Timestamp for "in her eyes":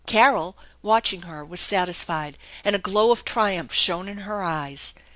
4.09-4.95